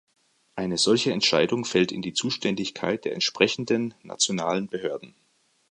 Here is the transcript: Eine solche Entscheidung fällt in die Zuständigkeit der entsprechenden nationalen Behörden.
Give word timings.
Eine 0.55 0.79
solche 0.79 1.11
Entscheidung 1.13 1.63
fällt 1.63 1.91
in 1.91 2.01
die 2.01 2.13
Zuständigkeit 2.15 3.05
der 3.05 3.13
entsprechenden 3.13 3.93
nationalen 4.01 4.65
Behörden. 4.67 5.13